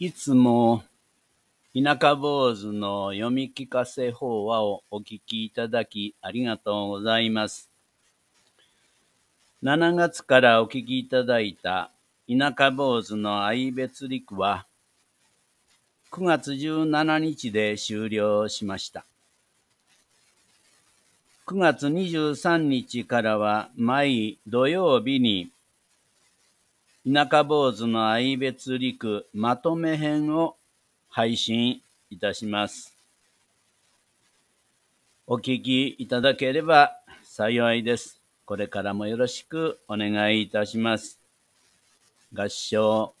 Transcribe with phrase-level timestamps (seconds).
[0.00, 0.84] いつも
[1.74, 7.68] 田舎坊主の読み聞かせ法話をお聞きいただきありがとうございます。
[9.64, 11.90] 7月からお聞きいただいた
[12.28, 14.66] 田舎坊主の愛別陸は
[16.12, 19.04] 9月17日で終了しました。
[21.48, 25.50] 9月23日からは毎土曜日に
[27.06, 30.56] 田舎坊主の愛別陸まとめ編を
[31.08, 31.80] 配信
[32.10, 32.94] いたします。
[35.26, 38.20] お聞きいただければ幸いです。
[38.44, 41.18] これからもよろしくお願いいたします。
[42.34, 43.14] 合唱